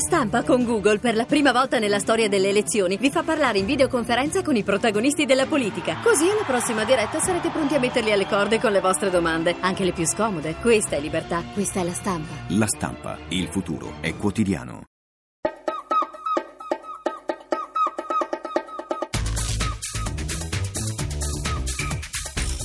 stampa 0.00 0.42
con 0.42 0.64
Google 0.64 0.98
per 0.98 1.14
la 1.14 1.24
prima 1.24 1.52
volta 1.52 1.78
nella 1.78 1.98
storia 1.98 2.28
delle 2.28 2.48
elezioni 2.48 2.96
vi 2.96 3.10
fa 3.10 3.22
parlare 3.22 3.58
in 3.58 3.66
videoconferenza 3.66 4.42
con 4.42 4.56
i 4.56 4.62
protagonisti 4.62 5.26
della 5.26 5.46
politica. 5.46 5.98
Così 6.02 6.28
alla 6.28 6.44
prossima 6.44 6.84
diretta 6.84 7.20
sarete 7.20 7.50
pronti 7.50 7.74
a 7.74 7.78
metterli 7.78 8.10
alle 8.10 8.26
corde 8.26 8.58
con 8.58 8.72
le 8.72 8.80
vostre 8.80 9.10
domande, 9.10 9.54
anche 9.60 9.84
le 9.84 9.92
più 9.92 10.06
scomode. 10.06 10.56
Questa 10.60 10.96
è 10.96 11.00
libertà, 11.00 11.42
questa 11.52 11.80
è 11.80 11.84
la 11.84 11.92
stampa. 11.92 12.34
La 12.48 12.66
stampa, 12.66 13.18
il 13.28 13.48
futuro 13.48 13.94
è 14.00 14.16
quotidiano. 14.16 14.84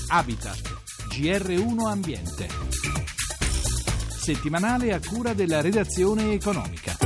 Habitat, 0.07 0.61
GR1 1.09 1.87
Ambiente. 1.87 2.47
Settimanale 4.07 4.93
a 4.93 4.99
cura 4.99 5.33
della 5.33 5.61
redazione 5.61 6.31
economica. 6.31 7.04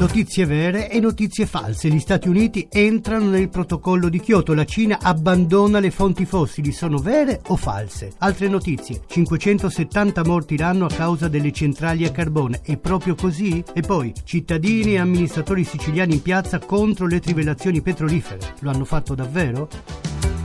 Notizie 0.00 0.46
vere 0.46 0.88
e 0.88 0.98
notizie 0.98 1.44
false. 1.44 1.90
Gli 1.90 1.98
Stati 1.98 2.26
Uniti 2.26 2.66
entrano 2.70 3.28
nel 3.28 3.50
protocollo 3.50 4.08
di 4.08 4.18
Kyoto, 4.18 4.54
la 4.54 4.64
Cina 4.64 4.98
abbandona 4.98 5.78
le 5.78 5.90
fonti 5.90 6.24
fossili, 6.24 6.72
sono 6.72 6.96
vere 6.96 7.42
o 7.48 7.56
false? 7.56 8.12
Altre 8.16 8.48
notizie, 8.48 9.02
570 9.06 10.24
morti 10.24 10.56
l'anno 10.56 10.86
a 10.86 10.88
causa 10.88 11.28
delle 11.28 11.52
centrali 11.52 12.06
a 12.06 12.10
carbone, 12.10 12.60
è 12.62 12.78
proprio 12.78 13.14
così? 13.14 13.62
E 13.74 13.82
poi, 13.82 14.14
cittadini 14.24 14.94
e 14.94 15.00
amministratori 15.00 15.64
siciliani 15.64 16.14
in 16.14 16.22
piazza 16.22 16.58
contro 16.60 17.06
le 17.06 17.20
trivellazioni 17.20 17.82
petrolifere, 17.82 18.54
lo 18.60 18.70
hanno 18.70 18.86
fatto 18.86 19.14
davvero? 19.14 19.68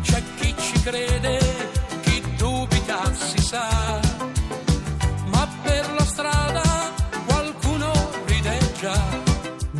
C'è 0.01 0.21
chi 0.37 0.53
ci 0.57 0.81
crede, 0.81 1.44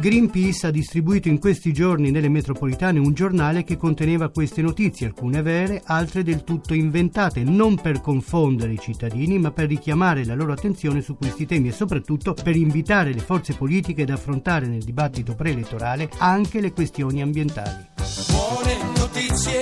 Greenpeace 0.06 0.68
ha 0.68 0.70
distribuito 0.70 1.30
in 1.30 1.40
questi 1.40 1.74
giorni 1.74 2.12
nelle 2.12 2.30
metropolitane 2.30 3.00
un 3.00 3.16
giornale 3.16 3.64
che 3.64 3.76
conteneva 3.76 4.30
queste 4.30 4.62
notizie, 4.62 5.08
alcune 5.08 5.42
vere, 5.42 5.82
altre 5.84 6.22
del 6.22 6.44
tutto 6.44 6.76
inventate, 6.76 7.44
non 7.44 7.74
per 7.82 8.02
confondere 8.02 8.74
i 8.74 8.80
cittadini, 8.80 9.40
ma 9.40 9.50
per 9.50 9.68
richiamare 9.68 10.24
la 10.24 10.36
loro 10.36 10.52
attenzione 10.52 11.02
su 11.02 11.18
questi 11.18 11.48
temi 11.48 11.70
e 11.70 11.72
soprattutto 11.72 12.36
per 12.36 12.56
invitare 12.56 13.14
le 13.14 13.20
forze 13.20 13.56
politiche 13.56 14.04
ad 14.04 14.12
affrontare 14.12 14.68
nel 14.68 14.84
dibattito 14.84 15.34
preelettorale 15.34 16.08
anche 16.20 16.62
le 16.62 16.72
questioni 16.72 17.24
ambientali. 17.24 17.88
Buone 18.30 18.78
notizie, 18.98 19.60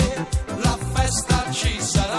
la 0.61 0.77
festa 0.93 1.51
ci 1.51 1.79
sarà. 1.79 2.12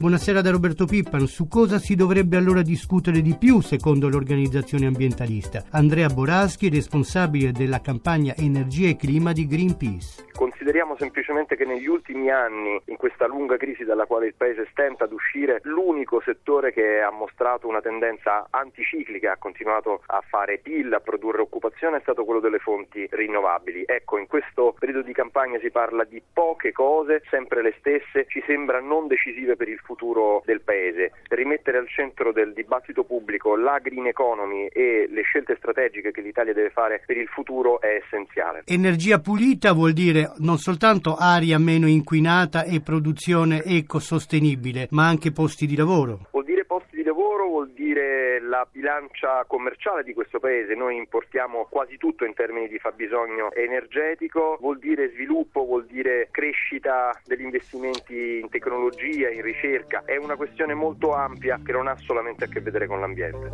Buonasera 0.00 0.40
da 0.40 0.50
Roberto 0.50 0.86
Pippan. 0.86 1.26
Su 1.26 1.46
cosa 1.46 1.78
si 1.78 1.94
dovrebbe 1.94 2.38
allora 2.38 2.62
discutere 2.62 3.20
di 3.20 3.36
più 3.36 3.60
secondo 3.60 4.08
l'organizzazione 4.08 4.86
ambientalista? 4.86 5.66
Andrea 5.68 6.08
Boraschi, 6.08 6.70
responsabile 6.70 7.52
della 7.52 7.82
campagna 7.82 8.34
Energia 8.34 8.88
e 8.88 8.96
Clima 8.96 9.32
di 9.32 9.46
Greenpeace. 9.46 10.24
Consideriamo 10.70 11.00
semplicemente 11.00 11.56
che 11.56 11.64
negli 11.64 11.88
ultimi 11.88 12.30
anni, 12.30 12.80
in 12.84 12.96
questa 12.96 13.26
lunga 13.26 13.56
crisi 13.56 13.82
dalla 13.82 14.06
quale 14.06 14.26
il 14.26 14.34
Paese 14.36 14.68
stenta 14.70 15.02
ad 15.02 15.12
uscire, 15.12 15.58
l'unico 15.64 16.22
settore 16.24 16.72
che 16.72 17.00
ha 17.00 17.10
mostrato 17.10 17.66
una 17.66 17.80
tendenza 17.80 18.46
anticiclica, 18.50 19.32
ha 19.32 19.36
continuato 19.36 20.00
a 20.06 20.22
fare 20.24 20.58
PIL, 20.58 20.94
a 20.94 21.00
produrre 21.00 21.40
occupazione, 21.40 21.96
è 21.96 22.00
stato 22.02 22.24
quello 22.24 22.38
delle 22.38 22.60
fonti 22.60 23.04
rinnovabili. 23.10 23.82
Ecco, 23.84 24.16
in 24.16 24.28
questo 24.28 24.72
periodo 24.78 25.02
di 25.02 25.12
campagna 25.12 25.58
si 25.58 25.72
parla 25.72 26.04
di 26.04 26.22
poche 26.32 26.70
cose, 26.70 27.24
sempre 27.28 27.62
le 27.62 27.74
stesse, 27.80 28.26
ci 28.28 28.40
sembra 28.46 28.78
non 28.78 29.08
decisive 29.08 29.56
per 29.56 29.68
il 29.68 29.80
futuro 29.82 30.40
del 30.46 30.60
Paese. 30.60 31.14
Rimettere 31.30 31.78
al 31.78 31.88
centro 31.88 32.30
del 32.30 32.52
dibattito 32.52 33.02
pubblico 33.02 33.56
la 33.56 33.80
green 33.80 34.06
economy 34.06 34.68
e 34.68 35.08
le 35.10 35.22
scelte 35.22 35.56
strategiche 35.56 36.12
che 36.12 36.20
l'Italia 36.20 36.52
deve 36.52 36.70
fare 36.70 37.02
per 37.04 37.16
il 37.16 37.26
futuro 37.26 37.80
è 37.80 38.00
essenziale. 38.04 38.62
Energia 38.66 39.18
pulita 39.18 39.72
vuol 39.72 39.94
dire 39.94 40.30
non 40.38 40.58
soltanto 40.60 41.16
aria 41.16 41.58
meno 41.58 41.88
inquinata 41.88 42.64
e 42.64 42.80
produzione 42.80 43.62
ecosostenibile, 43.64 44.88
ma 44.90 45.08
anche 45.08 45.32
posti 45.32 45.66
di 45.66 45.74
lavoro. 45.74 46.28
Vuol 46.30 46.44
dire 46.44 46.64
posti 46.64 46.96
di 46.96 47.02
lavoro, 47.02 47.46
vuol 47.46 47.70
dire 47.70 48.40
la 48.42 48.66
bilancia 48.70 49.44
commerciale 49.46 50.04
di 50.04 50.12
questo 50.12 50.38
paese. 50.38 50.74
Noi 50.74 50.96
importiamo 50.96 51.66
quasi 51.70 51.96
tutto 51.96 52.24
in 52.24 52.34
termini 52.34 52.68
di 52.68 52.78
fabbisogno 52.78 53.52
energetico, 53.52 54.58
vuol 54.60 54.78
dire 54.78 55.10
sviluppo, 55.10 55.64
vuol 55.64 55.86
dire 55.86 56.28
crescita 56.30 57.18
degli 57.24 57.42
investimenti 57.42 58.38
in 58.38 58.48
tecnologia, 58.50 59.30
in 59.30 59.42
ricerca. 59.42 60.02
È 60.04 60.16
una 60.16 60.36
questione 60.36 60.74
molto 60.74 61.14
ampia 61.14 61.58
che 61.64 61.72
non 61.72 61.88
ha 61.88 61.96
solamente 61.96 62.44
a 62.44 62.48
che 62.48 62.60
vedere 62.60 62.86
con 62.86 63.00
l'ambiente. 63.00 63.50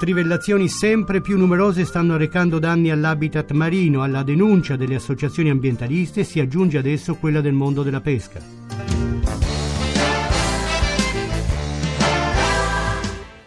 Trivellazioni 0.00 0.66
sempre 0.70 1.20
più 1.20 1.36
numerose 1.36 1.84
stanno 1.84 2.16
recando 2.16 2.58
danni 2.58 2.90
all'habitat 2.90 3.50
marino. 3.50 4.02
Alla 4.02 4.22
denuncia 4.22 4.74
delle 4.74 4.94
associazioni 4.94 5.50
ambientaliste 5.50 6.24
si 6.24 6.40
aggiunge 6.40 6.78
adesso 6.78 7.16
quella 7.16 7.42
del 7.42 7.52
mondo 7.52 7.82
della 7.82 8.00
pesca. 8.00 8.40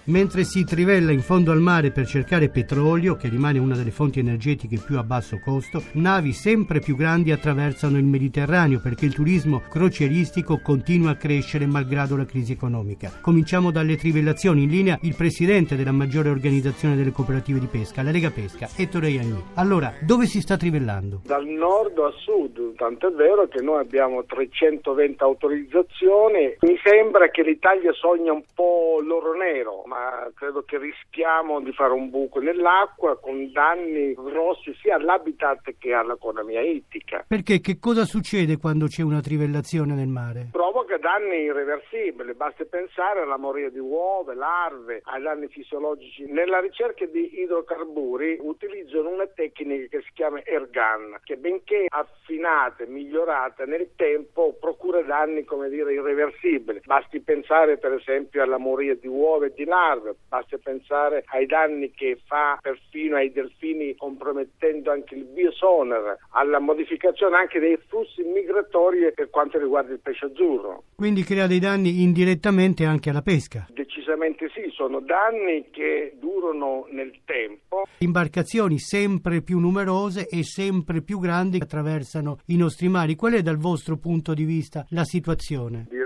Mentre 0.05 0.43
si 0.43 0.65
trivella 0.65 1.11
in 1.11 1.21
fondo 1.21 1.51
al 1.51 1.61
mare 1.61 1.91
per 1.91 2.05
cercare 2.05 2.49
petrolio, 2.49 3.15
che 3.15 3.29
rimane 3.29 3.57
una 3.57 3.75
delle 3.75 3.91
fonti 3.91 4.19
energetiche 4.19 4.81
più 4.85 4.97
a 4.97 5.03
basso 5.03 5.39
costo, 5.39 5.81
navi 5.93 6.33
sempre 6.33 6.79
più 6.79 6.95
grandi 6.97 7.31
attraversano 7.31 7.97
il 7.97 8.03
Mediterraneo 8.03 8.81
perché 8.81 9.05
il 9.05 9.13
turismo 9.13 9.61
crocieristico 9.69 10.59
continua 10.61 11.11
a 11.11 11.15
crescere 11.15 11.65
malgrado 11.65 12.17
la 12.17 12.25
crisi 12.25 12.51
economica. 12.51 13.11
Cominciamo 13.21 13.71
dalle 13.71 13.95
trivellazioni. 13.95 14.63
In 14.63 14.69
linea 14.69 14.99
il 15.03 15.15
presidente 15.15 15.75
della 15.77 15.91
maggiore 15.91 16.29
organizzazione 16.29 16.97
delle 16.97 17.11
cooperative 17.11 17.59
di 17.59 17.67
pesca, 17.67 18.03
la 18.03 18.11
Lega 18.11 18.29
Pesca, 18.29 18.67
Ettore 18.75 19.09
Iagni. 19.09 19.41
Allora, 19.53 19.93
dove 20.01 20.25
si 20.25 20.41
sta 20.41 20.57
trivellando? 20.57 21.21
dal 21.23 21.45
nord 21.45 21.97
a 21.97 22.11
sud, 22.17 22.75
tanto 22.75 23.07
è 23.07 23.11
vero 23.11 23.47
che 23.47 23.61
noi 23.61 23.79
abbiamo 23.79 24.23
320 24.23 25.23
autorizzazioni. 25.23 26.57
Mi 26.59 26.77
sembra 26.83 27.29
che 27.29 27.43
l'Italia 27.43 27.91
sogna 27.93 28.33
un 28.33 28.43
po' 28.53 28.99
l'oro 29.01 29.33
nero, 29.33 29.83
ma 29.93 30.31
credo 30.33 30.63
che 30.63 30.79
rischiamo 30.79 31.61
di 31.61 31.71
fare 31.71 31.93
un 31.93 32.09
buco 32.09 32.39
nell'acqua 32.39 33.19
con 33.19 33.51
danni 33.51 34.13
grossi 34.15 34.73
sia 34.81 34.95
all'habitat 34.95 35.75
che 35.77 35.93
all'economia 35.93 36.61
ittica. 36.61 37.23
Perché 37.27 37.59
che 37.59 37.77
cosa 37.79 38.03
succede 38.03 38.57
quando 38.57 38.87
c'è 38.87 39.03
una 39.03 39.21
trivellazione 39.21 39.93
nel 39.93 40.07
mare? 40.07 40.47
Provoca 40.51 40.97
danni 40.97 41.43
irreversibili, 41.43 42.33
basti 42.33 42.65
pensare 42.65 43.21
alla 43.21 43.37
moria 43.37 43.69
di 43.69 43.77
uova, 43.77 44.33
larve, 44.33 45.01
ai 45.03 45.21
danni 45.21 45.47
fisiologici. 45.47 46.25
Nella 46.25 46.59
ricerca 46.59 47.05
di 47.05 47.41
idrocarburi 47.41 48.39
utilizzano 48.41 49.09
una 49.09 49.27
tecnica 49.27 49.97
che 49.97 50.03
si 50.03 50.11
chiama 50.13 50.43
Ergan, 50.43 51.19
che 51.23 51.37
benché 51.37 51.85
affinata 51.87 52.83
e 52.83 52.87
migliorata 52.87 53.65
nel 53.65 53.89
tempo 53.95 54.55
procura 54.59 55.01
danni, 55.03 55.43
come 55.43 55.69
dire, 55.69 55.93
irreversibili. 55.93 56.81
Basti 56.83 57.19
pensare 57.19 57.77
per 57.77 57.93
esempio 57.93 58.41
alla 58.41 58.57
moria 58.57 58.95
di 58.95 59.07
uova 59.07 59.45
e 59.45 59.53
di 59.53 59.65
larve, 59.65 59.81
basti 60.27 60.57
pensare 60.57 61.23
ai 61.27 61.45
danni 61.45 61.91
che 61.91 62.19
fa 62.25 62.57
perfino 62.61 63.15
ai 63.15 63.31
delfini 63.31 63.95
compromettendo 63.95 64.91
anche 64.91 65.15
il 65.15 65.25
biosonar, 65.25 66.17
alla 66.31 66.59
modificazione 66.59 67.37
anche 67.37 67.59
dei 67.59 67.77
flussi 67.87 68.23
migratori 68.23 69.11
per 69.13 69.29
quanto 69.29 69.59
riguarda 69.59 69.93
il 69.93 69.99
pesce 69.99 70.25
azzurro. 70.25 70.83
Quindi 70.95 71.23
crea 71.23 71.47
dei 71.47 71.59
danni 71.59 72.01
indirettamente 72.01 72.85
anche 72.85 73.09
alla 73.09 73.21
pesca. 73.21 73.67
Decisamente 73.69 74.49
sì, 74.53 74.69
sono 74.71 74.99
danni 74.99 75.69
che 75.71 76.15
durano 76.19 76.87
nel 76.91 77.19
tempo. 77.25 77.83
Imbarcazioni 77.99 78.79
sempre 78.79 79.41
più 79.41 79.59
numerose 79.59 80.27
e 80.27 80.43
sempre 80.43 81.01
più 81.01 81.19
grandi 81.19 81.57
attraversano 81.61 82.39
i 82.47 82.57
nostri 82.57 82.87
mari. 82.87 83.15
Qual 83.15 83.33
è 83.33 83.41
dal 83.41 83.57
vostro 83.57 83.97
punto 83.97 84.33
di 84.33 84.43
vista 84.43 84.85
la 84.89 85.03
situazione? 85.03 85.87
Che 85.89 86.02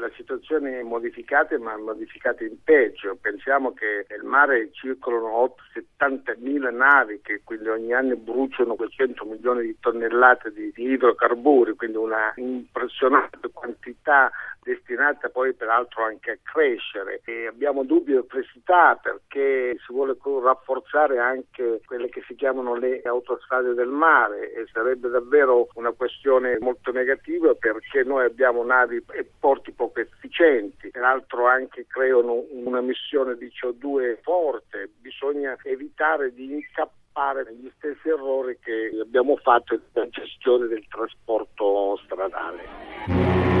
la 0.00 0.10
situazione 0.16 0.80
è 0.80 0.82
modificata 0.82 1.56
ma 1.58 1.76
modificata 1.76 2.42
in 2.42 2.56
peggio. 2.64 3.16
Pensiamo 3.20 3.72
che 3.72 4.06
nel 4.08 4.24
mare 4.24 4.70
circolano 4.72 5.54
8-70 5.98 6.34
mila 6.38 6.70
navi 6.70 7.20
che 7.22 7.42
quindi 7.44 7.68
ogni 7.68 7.92
anno 7.92 8.16
bruciano 8.16 8.74
200 8.74 9.24
milioni 9.24 9.62
di 9.62 9.76
tonnellate 9.78 10.52
di, 10.52 10.72
di 10.72 10.90
idrocarburi, 10.90 11.76
quindi 11.76 11.96
una 11.96 12.32
impressionante 12.36 13.50
quantità 13.52 14.30
destinata 14.62 15.28
poi 15.28 15.54
peraltro 15.54 16.04
anche 16.04 16.32
a 16.32 16.38
crescere 16.42 17.22
e 17.24 17.46
abbiamo 17.46 17.82
dubbi 17.82 18.12
e 18.12 18.22
perplessità 18.22 18.96
perché 18.96 19.76
si 19.84 19.92
vuole 19.92 20.16
rafforzare 20.42 21.18
anche 21.18 21.80
quelle 21.84 22.08
che 22.08 22.22
si 22.26 22.34
chiamano 22.34 22.74
le 22.74 23.02
autostrade 23.02 23.74
del 23.74 23.88
mare 23.88 24.52
e 24.52 24.66
sarebbe 24.72 25.08
davvero 25.08 25.68
una 25.74 25.92
questione 25.92 26.58
molto 26.60 26.92
negativa 26.92 27.54
perché 27.54 28.04
noi 28.04 28.24
abbiamo 28.24 28.64
navi 28.64 29.02
e 29.12 29.28
porti 29.38 29.72
poco 29.72 29.89
efficienti, 29.98 30.90
peraltro 30.90 31.46
anche 31.46 31.86
creano 31.86 32.44
una 32.50 32.80
missione 32.80 33.36
di 33.36 33.50
CO2 33.50 34.18
forte, 34.22 34.90
bisogna 35.00 35.56
evitare 35.62 36.32
di 36.32 36.52
incappare 36.52 37.44
negli 37.44 37.70
stessi 37.76 38.08
errori 38.08 38.58
che 38.60 38.90
abbiamo 39.00 39.36
fatto 39.36 39.80
nella 39.92 40.08
gestione 40.08 40.68
del 40.68 40.86
trasporto 40.88 42.00
stradale. 42.04 43.59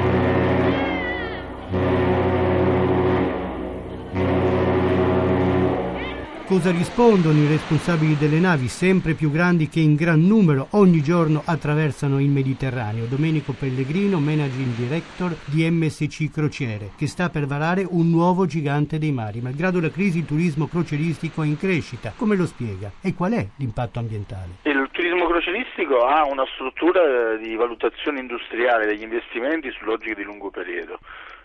Cosa 6.50 6.72
rispondono 6.72 7.38
i 7.38 7.46
responsabili 7.46 8.16
delle 8.16 8.40
navi 8.40 8.66
sempre 8.66 9.14
più 9.14 9.30
grandi 9.30 9.68
che 9.68 9.78
in 9.78 9.94
gran 9.94 10.26
numero 10.26 10.66
ogni 10.70 11.00
giorno 11.00 11.44
attraversano 11.46 12.18
il 12.18 12.28
Mediterraneo? 12.28 13.06
Domenico 13.06 13.54
Pellegrino, 13.56 14.18
managing 14.18 14.74
director 14.74 15.30
di 15.44 15.70
MSC 15.70 16.28
Crociere, 16.32 16.90
che 16.98 17.06
sta 17.06 17.30
per 17.30 17.46
varare 17.46 17.86
un 17.88 18.10
nuovo 18.10 18.46
gigante 18.46 18.98
dei 18.98 19.12
mari. 19.12 19.40
Malgrado 19.40 19.80
la 19.80 19.90
crisi, 19.90 20.18
il 20.18 20.26
turismo 20.26 20.66
crocieristico 20.66 21.44
è 21.44 21.46
in 21.46 21.56
crescita. 21.56 22.12
Come 22.16 22.34
lo 22.34 22.46
spiega? 22.46 22.90
E 23.00 23.14
qual 23.14 23.30
è 23.30 23.46
l'impatto 23.54 24.00
ambientale? 24.00 24.58
Il 24.62 24.88
turismo 24.90 25.28
crocieristico 25.28 26.00
ha 26.00 26.26
una 26.26 26.44
struttura 26.54 27.36
di 27.36 27.54
valutazione 27.54 28.18
industriale 28.18 28.86
degli 28.86 29.02
investimenti 29.02 29.70
su 29.70 29.84
logiche 29.84 30.16
di 30.16 30.24
lungo 30.24 30.50
periodo 30.50 30.98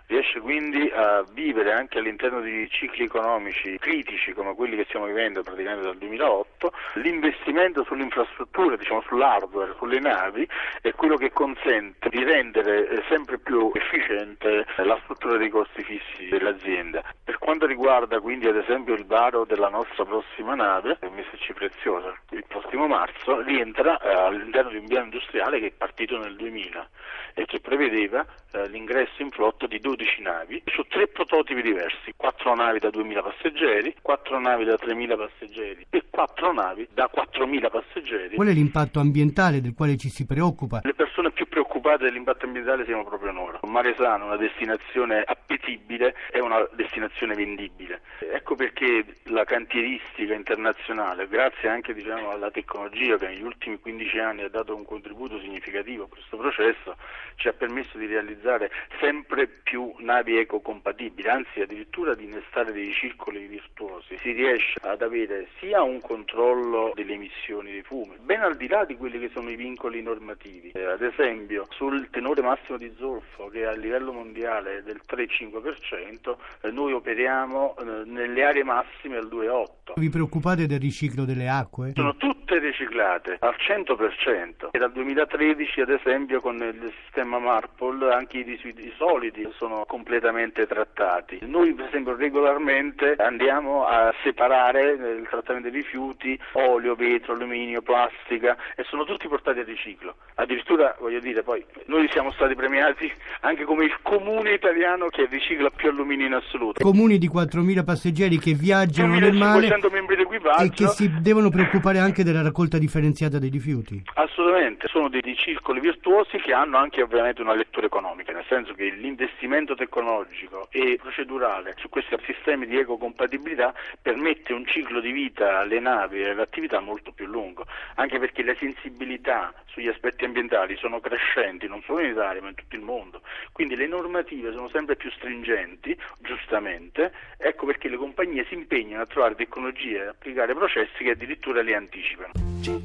riesce 0.07 0.40
quindi 0.40 0.90
a 0.94 1.25
vivere 1.34 1.72
anche 1.74 1.98
all'interno 1.98 2.42
di 2.42 2.68
cicli 2.69 3.06
economici 3.06 3.78
critici 3.80 4.34
come 4.34 4.54
quelli 4.54 4.75
che 4.75 4.86
stiamo 4.86 5.06
vivendo 5.06 5.42
praticamente 5.42 5.86
dal 5.86 5.98
2008, 5.98 6.55
l'investimento 6.96 7.84
sull'infrastruttura, 7.84 8.76
diciamo 8.76 9.02
sull'hardware, 9.08 9.76
sulle 9.78 10.00
navi 10.00 10.48
è 10.82 10.92
quello 10.94 11.18
che 11.18 11.32
consente 11.32 12.10
di 12.10 12.24
rendere 12.24 12.88
eh, 12.88 13.04
sempre 13.10 13.40
più 13.40 13.72
efficiente 13.74 14.66
la 14.78 15.00
struttura 15.04 15.38
dei 15.38 15.50
costi 15.50 15.84
fissi 15.84 16.28
dell'azienda. 16.30 17.04
Per 17.24 17.38
quanto 17.38 17.66
riguarda 17.66 18.20
quindi 18.20 18.48
ad 18.48 18.58
esempio 18.58 18.94
il 18.94 19.06
varo 19.06 19.46
della 19.46 19.70
nostra 19.70 20.06
prossima 20.06 20.56
nave, 20.56 20.98
MSC 21.02 21.54
Preziosa, 21.54 22.14
il 22.32 22.46
prossimo 22.48 22.88
marzo, 22.88 23.42
rientra 23.42 23.98
eh, 24.00 24.14
all'interno 24.14 24.72
di 24.72 24.78
un 24.78 24.88
piano 24.88 25.06
industriale 25.06 25.60
che 25.60 25.68
è 25.68 25.72
partito 25.72 26.18
nel 26.18 26.36
2000 26.36 26.90
e 27.34 27.46
che 27.46 27.60
prevedeva 27.60 28.26
eh, 28.52 28.68
l'ingresso 28.70 29.22
in 29.22 29.30
flotta 29.30 29.68
di 29.68 29.80
12 29.80 30.22
navi 30.22 30.64
su 30.68 30.84
tre 30.88 31.08
prototipi 31.08 31.62
diversi, 31.62 32.14
4 32.16 32.56
navi 32.56 32.80
da 32.80 32.88
2.000 32.88 33.22
passeggeri, 33.22 33.96
4 34.02 34.40
navi 34.40 34.64
da 34.64 34.76
3.000 34.76 35.18
passeggeri 35.18 35.86
e 35.90 36.04
4 36.10 36.54
navi 36.56 36.88
da 36.94 37.10
4.000 37.13 37.69
passeggeri. 37.69 38.36
Qual 38.36 38.48
è 38.48 38.54
l'impatto 38.54 39.00
ambientale 39.00 39.62
del 39.62 39.74
quale 39.75 39.98
ci 39.98 40.10
si 40.10 40.25
preoccupa? 40.25 40.80
Le 40.84 40.94
persone 40.96 41.31
più 41.31 41.48
preoccupate 41.48 42.06
dell'impatto 42.06 42.46
ambientale 42.46 42.86
siamo 42.86 43.04
proprio 43.04 43.31
noi. 43.31 43.60
Mare 43.63 43.94
Sano, 43.96 44.25
una 44.25 44.38
destinazione 44.38 45.22
appetibile, 45.22 46.16
è 46.31 46.40
una 46.40 46.68
destinazione 46.74 47.36
vendibile. 47.36 48.02
Ecco 48.19 48.56
perché 48.56 49.06
la 49.25 49.44
cantieristica 49.44 50.34
internazionale, 50.34 51.28
grazie 51.28 51.69
anche 51.69 51.94
diciamo, 51.94 52.31
alla 52.31 52.50
tecnologia 52.50 53.18
che 53.18 53.28
negli 53.28 53.44
ultimi 53.44 53.80
15 53.80 54.19
anni 54.19 54.42
ha 54.44 54.50
dato 54.50 54.75
un 54.75 54.86
contributo 54.86 55.40
significativo 55.40 56.06
a 56.06 56.07
questo 56.07 56.38
processo, 56.38 56.96
ci 57.36 57.48
ha 57.48 57.54
permesso 57.54 57.98
di 57.98 58.06
realizzare 58.06 58.72
sempre 59.00 59.48
più 59.48 59.94
navi 60.00 60.38
ecocompatibili, 60.38 61.28
anzi 61.28 61.62
addirittura 61.62 62.16
di 62.16 62.26
innestare 62.26 62.72
dei 62.72 62.92
circoli 62.94 63.46
virtuosi. 63.48 64.18
Si 64.22 64.32
riesce 64.32 64.80
ad 64.82 65.02
avere 65.02 65.48
sia 65.60 65.82
un 65.82 66.00
controllo 66.02 66.92
delle 66.96 67.14
emissioni 67.14 67.72
dei 67.72 67.84
fumi, 67.84 68.16
ben 68.22 68.42
al 68.42 68.56
di 68.56 68.68
là 68.68 68.86
di 68.86 68.96
quelli 68.96 69.20
che 69.20 69.30
sono 69.34 69.50
i 69.50 69.56
vincoli 69.56 70.02
normativi. 70.02 70.72
Eh, 70.72 70.84
ad 70.84 71.02
esempio 71.02 71.66
sul 71.70 72.10
tenore 72.10 72.42
massimo 72.42 72.78
di 72.78 72.94
zolfo 72.98 73.48
che 73.48 73.66
a 73.66 73.74
livello 73.74 74.12
mondiale 74.12 74.78
è 74.78 74.81
del 74.81 75.02
3-5%, 75.08 76.38
eh, 76.62 76.72
noi 76.72 76.94
operiamo 76.94 77.76
eh, 77.78 78.06
nelle 78.06 78.44
aree 78.44 78.64
massime 78.64 79.18
al 79.18 79.28
2,8%. 79.28 79.94
Vi 79.96 80.10
preoccupate 80.10 80.68
del 80.68 80.80
riciclo 80.80 81.26
delle 81.26 81.48
acque? 81.48 81.92
Sono 81.96 82.16
tutte 82.45 82.59
riciclate 82.59 83.38
al 83.39 83.56
100% 83.57 84.69
e 84.69 84.77
dal 84.77 84.92
2013 84.92 85.81
ad 85.81 85.89
esempio 85.89 86.42
con 86.42 86.57
il 86.57 86.94
sistema 87.03 87.39
Marpol 87.39 88.12
anche 88.12 88.38
i 88.38 88.44
residui 88.44 88.94
solidi 88.97 89.50
sono 89.57 89.83
completamente 89.88 90.68
trattati. 90.68 91.39
Noi 91.42 91.74
per 91.74 91.88
esempio 91.88 92.15
regolarmente 92.15 93.15
andiamo 93.18 93.88
a 93.88 94.13
separare 94.21 94.95
nel 94.95 95.27
trattamento 95.27 95.71
dei 95.71 95.81
rifiuti 95.81 96.39
olio, 96.51 96.94
vetro, 96.94 97.33
alluminio, 97.33 97.81
plastica 97.81 98.56
e 98.75 98.83
sono 98.83 99.06
tutti 99.06 99.27
portati 99.27 99.59
a 99.59 99.63
riciclo. 99.63 100.15
Addirittura 100.36 100.95
voglio 101.00 101.19
dire 101.19 101.42
poi 101.42 101.65
noi 101.86 102.07
siamo 102.12 102.31
stati 102.33 102.53
premiati 102.53 103.12
anche 103.42 103.63
come 103.63 103.86
il 103.86 103.97
comune 104.03 104.53
italiano 104.53 105.07
che 105.07 105.25
ricicla 105.25 105.71
più 105.71 105.89
alluminio 105.89 106.27
in 106.27 106.33
assoluto. 106.33 106.83
Comuni 106.83 107.18
di 107.18 107.27
4.000 107.27 107.83
passeggeri 107.83 108.38
che 108.38 108.53
viaggiano 108.53 109.18
nel 109.18 109.33
mare 109.33 109.68
e 109.68 110.69
che 110.69 110.88
si 110.89 111.12
devono 111.21 111.50
preoccupare 111.50 111.97
anche 111.97 112.24
della 112.36 112.44
raccolta 112.50 112.78
differenziata 112.78 113.40
dei 113.40 113.50
rifiuti. 113.50 114.04
Assolutamente, 114.16 114.88
sono 114.88 115.08
dei, 115.08 115.22
dei 115.22 115.38
circoli 115.38 115.80
virtuosi 115.80 116.38
che 116.38 116.52
hanno 116.52 116.78
anche 116.78 117.02
ovviamente 117.02 117.42
una 117.42 117.54
lettura 117.54 117.86
economica, 117.86 118.34
nel 118.34 118.46
senso 118.48 118.74
che 118.74 118.90
l'investimento 118.90 119.76
tecnologico 119.76 120.68
e 120.72 121.00
procedurale 121.02 121.76
su 121.78 121.88
questi 121.88 122.16
sistemi 122.26 122.68
di 122.68 122.78
ecocompatibilità 122.78 123.74
permette 124.02 124.54
un 124.54 124.66
ciclo 124.66 125.00
di 125.00 125.12
vita 125.12 125.60
alle 125.60 125.80
navi 125.80 126.22
e 126.22 126.30
alle 126.32 126.42
attività 126.42 126.80
molto 126.80 127.12
più 127.12 127.26
lungo, 127.26 127.66
anche 127.96 128.20
perché 128.20 128.44
le 128.44 128.56
sensibilità 128.60 129.54
sugli 129.68 129.88
aspetti 129.88 130.26
ambientali 130.26 130.76
sono 130.78 131.00
crescenti 131.00 131.68
non 131.68 131.81
solo 131.84 132.00
in 132.00 132.12
Italia 132.12 132.42
ma 132.42 132.50
in 132.50 132.56
tutto 132.56 132.76
il 132.76 132.81
mondo, 132.81 133.22
quindi 133.52 133.76
le 133.76 133.88
normative 133.88 134.52
sono 134.52 134.70
sempre 134.70 134.96
più 134.96 135.12
stringenti, 135.12 135.98
giustamente, 136.20 137.12
ecco 137.38 137.66
perché 137.66 137.90
le 137.90 137.98
compagnie 137.98 138.46
si 138.46 138.54
impegnano 138.54 139.04
a 139.04 139.06
trovare 139.06 139.36
tecnologie 139.36 140.04
e 140.04 140.08
applicare 140.08 140.54
processi 140.54 141.04
che 141.04 141.12
addirittura 141.12 141.62
le 141.62 141.76
anticipano. 141.76 142.25
G. 142.66 142.82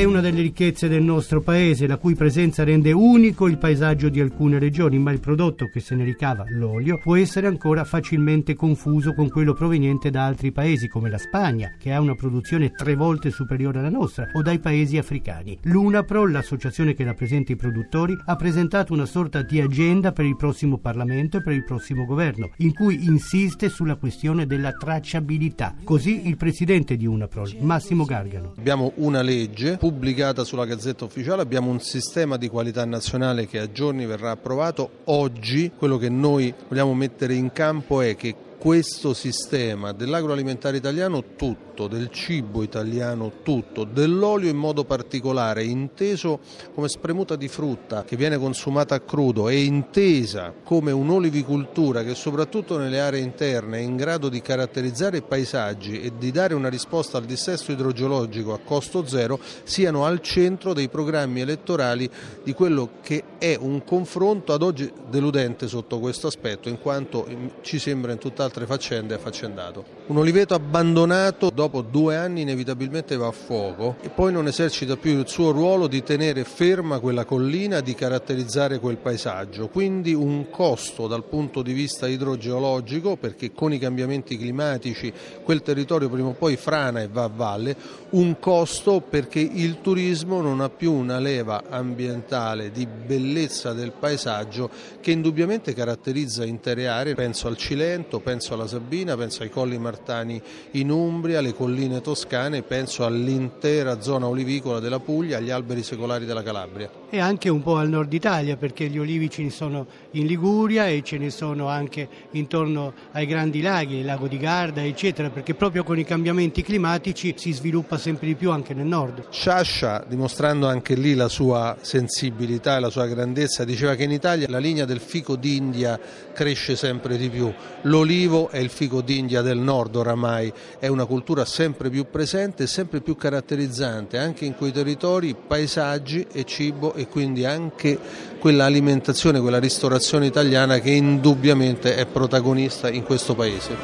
È 0.00 0.04
una 0.04 0.22
delle 0.22 0.40
ricchezze 0.40 0.88
del 0.88 1.02
nostro 1.02 1.42
paese, 1.42 1.86
la 1.86 1.98
cui 1.98 2.14
presenza 2.14 2.64
rende 2.64 2.90
unico 2.90 3.46
il 3.46 3.58
paesaggio 3.58 4.08
di 4.08 4.18
alcune 4.18 4.58
regioni, 4.58 4.98
ma 4.98 5.12
il 5.12 5.20
prodotto 5.20 5.66
che 5.66 5.80
se 5.80 5.94
ne 5.94 6.04
ricava, 6.04 6.46
l'olio, 6.48 6.98
può 6.98 7.16
essere 7.16 7.46
ancora 7.46 7.84
facilmente 7.84 8.54
confuso 8.54 9.12
con 9.12 9.28
quello 9.28 9.52
proveniente 9.52 10.08
da 10.08 10.24
altri 10.24 10.52
paesi 10.52 10.88
come 10.88 11.10
la 11.10 11.18
Spagna, 11.18 11.74
che 11.78 11.92
ha 11.92 12.00
una 12.00 12.14
produzione 12.14 12.70
tre 12.70 12.94
volte 12.94 13.28
superiore 13.28 13.80
alla 13.80 13.90
nostra, 13.90 14.30
o 14.32 14.40
dai 14.40 14.58
paesi 14.58 14.96
africani. 14.96 15.58
L'UNAPRO, 15.64 16.26
l'associazione 16.26 16.94
che 16.94 17.04
rappresenta 17.04 17.52
i 17.52 17.56
produttori, 17.56 18.16
ha 18.24 18.36
presentato 18.36 18.94
una 18.94 19.04
sorta 19.04 19.42
di 19.42 19.60
agenda 19.60 20.12
per 20.12 20.24
il 20.24 20.36
prossimo 20.36 20.78
Parlamento 20.78 21.36
e 21.36 21.42
per 21.42 21.52
il 21.52 21.64
prossimo 21.64 22.06
governo, 22.06 22.52
in 22.60 22.72
cui 22.72 23.04
insiste 23.04 23.68
sulla 23.68 23.96
questione 23.96 24.46
della 24.46 24.72
tracciabilità. 24.72 25.74
Così 25.84 26.26
il 26.26 26.38
presidente 26.38 26.96
di 26.96 27.04
UNAPRO, 27.04 27.44
Massimo 27.58 28.06
Gargano. 28.06 28.54
Abbiamo 28.56 28.92
una 28.94 29.20
legge 29.20 29.76
pubblicata 29.90 30.44
sulla 30.44 30.66
Gazzetta 30.66 31.04
Ufficiale, 31.04 31.42
abbiamo 31.42 31.68
un 31.68 31.80
sistema 31.80 32.36
di 32.36 32.48
qualità 32.48 32.84
nazionale 32.84 33.46
che 33.48 33.58
a 33.58 33.72
giorni 33.72 34.06
verrà 34.06 34.30
approvato. 34.30 34.90
Oggi 35.06 35.72
quello 35.76 35.98
che 35.98 36.08
noi 36.08 36.54
vogliamo 36.68 36.94
mettere 36.94 37.34
in 37.34 37.50
campo 37.50 38.00
è 38.00 38.14
che 38.14 38.34
questo 38.60 39.14
sistema 39.14 39.92
dell'agroalimentare 39.92 40.76
italiano 40.76 41.34
tutto, 41.34 41.88
del 41.88 42.10
cibo 42.10 42.62
italiano 42.62 43.40
tutto, 43.42 43.84
dell'olio 43.84 44.50
in 44.50 44.58
modo 44.58 44.84
particolare, 44.84 45.64
inteso 45.64 46.40
come 46.74 46.90
spremuta 46.90 47.36
di 47.36 47.48
frutta 47.48 48.04
che 48.04 48.16
viene 48.16 48.36
consumata 48.36 48.96
a 48.96 49.00
crudo 49.00 49.48
e 49.48 49.64
intesa 49.64 50.52
come 50.62 50.90
un'olivicoltura 50.90 52.02
che 52.02 52.14
soprattutto 52.14 52.76
nelle 52.76 53.00
aree 53.00 53.20
interne 53.22 53.78
è 53.78 53.80
in 53.80 53.96
grado 53.96 54.28
di 54.28 54.42
caratterizzare 54.42 55.16
i 55.16 55.22
paesaggi 55.22 55.98
e 55.98 56.12
di 56.18 56.30
dare 56.30 56.52
una 56.52 56.68
risposta 56.68 57.16
al 57.16 57.24
dissesto 57.24 57.72
idrogeologico 57.72 58.52
a 58.52 58.60
costo 58.62 59.06
zero, 59.06 59.40
siano 59.62 60.04
al 60.04 60.20
centro 60.20 60.74
dei 60.74 60.90
programmi 60.90 61.40
elettorali 61.40 62.10
di 62.42 62.52
quello 62.52 62.90
che 63.00 63.24
è 63.38 63.56
un 63.58 63.84
confronto 63.84 64.52
ad 64.52 64.60
oggi 64.60 64.92
deludente 65.08 65.66
sotto 65.66 65.98
questo 65.98 66.26
aspetto, 66.26 66.68
in 66.68 66.78
quanto 66.78 67.26
ci 67.62 67.78
sembra 67.78 68.12
in 68.12 68.18
tutt'altre 68.50 68.66
faccende 68.66 69.14
affaccendato. 69.14 69.84
Un 70.06 70.18
oliveto 70.18 70.54
abbandonato 70.54 71.50
dopo 71.54 71.82
due 71.82 72.16
anni 72.16 72.42
inevitabilmente 72.42 73.16
va 73.16 73.28
a 73.28 73.32
fuoco 73.32 73.96
e 74.00 74.08
poi 74.08 74.32
non 74.32 74.48
esercita 74.48 74.96
più 74.96 75.18
il 75.18 75.28
suo 75.28 75.52
ruolo 75.52 75.86
di 75.86 76.02
tenere 76.02 76.44
ferma 76.44 76.98
quella 76.98 77.24
collina, 77.24 77.80
di 77.80 77.94
caratterizzare 77.94 78.80
quel 78.80 78.96
paesaggio, 78.96 79.68
quindi 79.68 80.12
un 80.12 80.50
costo 80.50 81.06
dal 81.06 81.24
punto 81.24 81.62
di 81.62 81.72
vista 81.72 82.08
idrogeologico 82.08 83.16
perché 83.16 83.52
con 83.52 83.72
i 83.72 83.78
cambiamenti 83.78 84.36
climatici 84.36 85.12
quel 85.44 85.62
territorio 85.62 86.08
prima 86.08 86.28
o 86.28 86.34
poi 86.34 86.56
frana 86.56 87.00
e 87.00 87.08
va 87.08 87.24
a 87.24 87.30
valle, 87.32 87.76
un 88.10 88.38
costo 88.40 89.00
perché 89.00 89.38
il 89.38 89.80
turismo 89.80 90.40
non 90.40 90.60
ha 90.60 90.68
più 90.68 90.92
una 90.92 91.18
leva 91.18 91.64
ambientale 91.68 92.70
di 92.72 92.86
bellezza 92.86 93.72
del 93.72 93.92
paesaggio 93.92 94.68
che 95.00 95.12
indubbiamente 95.12 95.72
caratterizza 95.72 96.44
intere 96.44 96.88
aree, 96.88 97.14
penso 97.14 97.46
al 97.46 97.56
Cilento, 97.56 98.18
penso 98.18 98.39
alla 98.48 98.66
Sabina, 98.66 99.16
penso 99.16 99.42
ai 99.42 99.50
colli 99.50 99.78
martani 99.78 100.40
in 100.72 100.90
Umbria, 100.90 101.38
alle 101.38 101.54
colline 101.54 102.00
toscane, 102.00 102.62
penso 102.62 103.04
all'intera 103.04 104.00
zona 104.00 104.26
olivicola 104.26 104.80
della 104.80 104.98
Puglia, 104.98 105.36
agli 105.36 105.50
alberi 105.50 105.82
secolari 105.82 106.24
della 106.24 106.42
Calabria. 106.42 106.90
E 107.10 107.18
anche 107.18 107.48
un 107.48 107.62
po' 107.62 107.76
al 107.76 107.88
nord 107.88 108.12
Italia 108.12 108.56
perché 108.56 108.86
gli 108.88 108.98
olivi 108.98 109.28
ce 109.28 109.42
ne 109.42 109.50
sono 109.50 109.86
in 110.12 110.26
Liguria 110.26 110.86
e 110.86 111.02
ce 111.02 111.18
ne 111.18 111.30
sono 111.30 111.68
anche 111.68 112.08
intorno 112.32 112.92
ai 113.12 113.26
grandi 113.26 113.60
laghi, 113.60 113.96
il 113.96 114.04
lago 114.04 114.28
di 114.28 114.38
Garda 114.38 114.84
eccetera, 114.84 115.28
perché 115.28 115.54
proprio 115.54 115.82
con 115.82 115.98
i 115.98 116.04
cambiamenti 116.04 116.62
climatici 116.62 117.34
si 117.36 117.52
sviluppa 117.52 117.98
sempre 117.98 118.28
di 118.28 118.36
più 118.36 118.52
anche 118.52 118.74
nel 118.74 118.86
nord. 118.86 119.24
Sciascia, 119.30 120.04
dimostrando 120.08 120.68
anche 120.68 120.94
lì 120.94 121.14
la 121.14 121.28
sua 121.28 121.76
sensibilità 121.80 122.76
e 122.76 122.80
la 122.80 122.90
sua 122.90 123.06
grandezza, 123.06 123.64
diceva 123.64 123.96
che 123.96 124.04
in 124.04 124.12
Italia 124.12 124.46
la 124.48 124.58
linea 124.58 124.84
del 124.84 125.00
fico 125.00 125.34
d'India 125.34 125.98
cresce 126.32 126.76
sempre 126.76 127.16
di 127.16 127.28
più, 127.28 127.52
l'olivo 127.82 128.29
è 128.50 128.58
il 128.58 128.70
fico 128.70 129.00
d'India 129.00 129.42
del 129.42 129.58
nord 129.58 129.96
oramai, 129.96 130.52
è 130.78 130.86
una 130.86 131.04
cultura 131.04 131.44
sempre 131.44 131.90
più 131.90 132.06
presente 132.08 132.62
e 132.62 132.66
sempre 132.66 133.00
più 133.00 133.16
caratterizzante 133.16 134.18
anche 134.18 134.44
in 134.44 134.54
quei 134.54 134.70
territori, 134.70 135.34
paesaggi 135.34 136.26
e 136.32 136.44
cibo 136.44 136.94
e 136.94 137.08
quindi 137.08 137.44
anche 137.44 137.98
quella 138.38 138.66
alimentazione, 138.66 139.40
quella 139.40 139.58
ristorazione 139.58 140.26
italiana 140.26 140.78
che 140.78 140.90
indubbiamente 140.90 141.96
è 141.96 142.06
protagonista 142.06 142.88
in 142.88 143.02
questo 143.02 143.34
paese. 143.34 143.76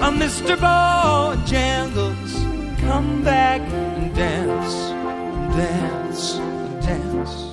Oh, 0.00 0.10
Mr. 0.10 0.58
Bojangles, 0.58 2.32
come 2.80 3.22
back 3.22 3.60
and 3.72 4.12
dance, 4.14 4.94
dance. 5.54 5.99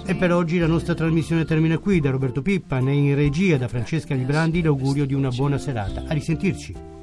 E 0.09 0.15
per 0.15 0.31
oggi 0.31 0.57
la 0.57 0.67
nostra 0.67 0.93
trasmissione 0.93 1.43
termina 1.43 1.77
qui. 1.79 1.99
Da 1.99 2.09
Roberto 2.09 2.41
Pippa, 2.41 2.79
né 2.79 2.93
in 2.93 3.13
regia 3.13 3.57
da 3.57 3.67
Francesca 3.67 4.15
Librandi 4.15 4.61
l'augurio 4.61 5.05
di 5.05 5.13
una 5.13 5.27
buona 5.27 5.57
serata. 5.57 6.05
A 6.07 6.13
risentirci. 6.13 6.96